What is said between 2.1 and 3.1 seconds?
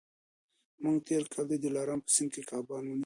سیند کي کبان ونیول.